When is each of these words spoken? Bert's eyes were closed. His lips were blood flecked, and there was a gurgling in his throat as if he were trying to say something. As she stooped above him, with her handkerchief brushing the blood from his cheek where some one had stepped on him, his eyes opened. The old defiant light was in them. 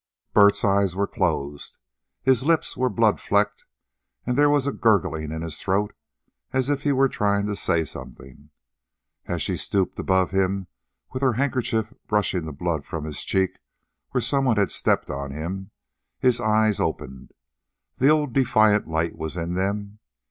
Bert's 0.33 0.65
eyes 0.65 0.95
were 0.95 1.05
closed. 1.05 1.77
His 2.23 2.43
lips 2.43 2.75
were 2.75 2.89
blood 2.89 3.21
flecked, 3.21 3.65
and 4.25 4.35
there 4.35 4.49
was 4.49 4.65
a 4.65 4.71
gurgling 4.71 5.31
in 5.31 5.43
his 5.43 5.59
throat 5.61 5.93
as 6.51 6.71
if 6.71 6.81
he 6.81 6.91
were 6.91 7.07
trying 7.07 7.45
to 7.45 7.55
say 7.55 7.85
something. 7.85 8.49
As 9.27 9.43
she 9.43 9.57
stooped 9.57 9.99
above 9.99 10.31
him, 10.31 10.65
with 11.11 11.21
her 11.21 11.33
handkerchief 11.33 11.93
brushing 12.07 12.45
the 12.45 12.51
blood 12.51 12.83
from 12.83 13.03
his 13.03 13.23
cheek 13.23 13.59
where 14.09 14.21
some 14.21 14.43
one 14.45 14.57
had 14.57 14.71
stepped 14.71 15.11
on 15.11 15.29
him, 15.29 15.69
his 16.17 16.41
eyes 16.41 16.79
opened. 16.79 17.31
The 17.97 18.09
old 18.09 18.33
defiant 18.33 18.87
light 18.87 19.15
was 19.15 19.37
in 19.37 19.53
them. 19.53 19.99